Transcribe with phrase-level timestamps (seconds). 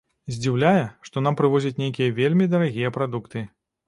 [0.35, 3.45] Здзіўляе, што нам прывозяць нейкія вельмі дарагія прадукты.